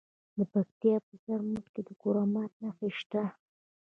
د 0.37 0.39
پکتیا 0.51 0.95
په 1.07 1.13
زرمت 1.25 1.65
کې 1.73 1.81
د 1.87 1.89
کرومایټ 2.01 2.53
نښې 2.63 2.89
شته. 2.99 3.23